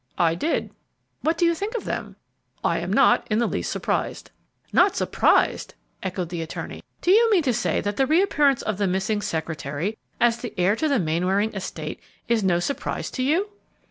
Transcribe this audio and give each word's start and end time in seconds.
"I 0.17 0.33
did." 0.33 0.71
"What 1.21 1.37
do 1.37 1.45
you 1.45 1.53
think 1.53 1.75
of 1.75 1.85
them?" 1.85 2.15
"I 2.63 2.79
am 2.79 2.91
not 2.91 3.27
in 3.29 3.37
the 3.37 3.45
least 3.45 3.71
surprised." 3.71 4.31
"Not 4.73 4.95
surprised!" 4.95 5.75
echoed 6.01 6.29
the 6.29 6.41
attorney. 6.41 6.83
"Do 7.03 7.11
you 7.11 7.29
mean 7.29 7.43
to 7.43 7.53
say 7.53 7.81
that 7.81 7.97
the 7.97 8.07
reappearance 8.07 8.63
of 8.63 8.79
the 8.79 8.87
missing 8.87 9.21
secretary 9.21 9.99
as 10.19 10.39
the 10.39 10.55
heir 10.57 10.75
to 10.77 10.87
the 10.87 10.97
Mainwaring 10.97 11.53
estate 11.53 11.99
is 12.27 12.43
no 12.43 12.59
surprise 12.59 13.11
to 13.11 13.21
you?" 13.21 13.51